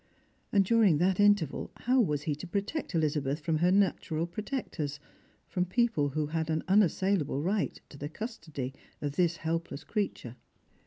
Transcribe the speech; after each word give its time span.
And 0.51 0.65
during 0.65 0.97
that 0.97 1.19
interval 1.19 1.69
how 1.75 2.01
was 2.01 2.23
he 2.23 2.33
to 2.33 2.47
protect 2.47 2.95
Elizabeth 2.95 3.41
fi 3.41 3.51
om 3.51 3.59
her 3.59 3.71
natural 3.71 4.25
protectors— 4.25 4.99
from 5.47 5.65
people 5.65 6.09
who 6.09 6.25
had 6.25 6.49
an 6.49 6.63
unassailable 6.67 7.43
right 7.43 7.79
to 7.89 7.99
the 7.99 8.09
custody 8.09 8.73
of 8.99 9.15
this 9.15 9.37
helpless 9.37 9.83
creature 9.83 10.37